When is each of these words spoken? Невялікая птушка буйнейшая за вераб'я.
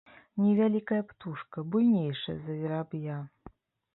Невялікая 0.43 1.01
птушка 1.09 1.57
буйнейшая 1.75 2.35
за 2.47 2.57
вераб'я. 2.61 3.19